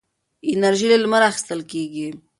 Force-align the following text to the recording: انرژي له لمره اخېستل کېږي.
انرژي 0.53 0.87
له 0.91 0.97
لمره 1.03 1.25
اخېستل 1.31 1.61
کېږي. 1.71 2.07